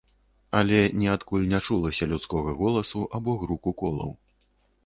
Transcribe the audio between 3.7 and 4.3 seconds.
колаў.